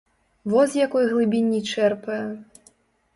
[0.53, 2.21] Во з якой глыбіні чэрпае!